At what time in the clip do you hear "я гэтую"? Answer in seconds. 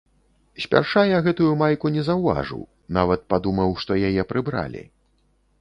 1.07-1.49